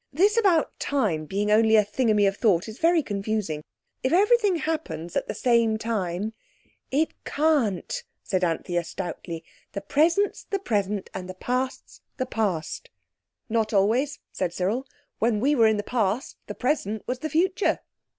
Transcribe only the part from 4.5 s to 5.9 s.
happens at the same